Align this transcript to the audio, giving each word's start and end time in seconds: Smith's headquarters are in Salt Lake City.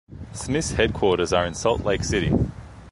Smith's 0.33 0.71
headquarters 0.71 1.31
are 1.31 1.45
in 1.45 1.53
Salt 1.53 1.83
Lake 1.85 2.03
City. 2.03 2.33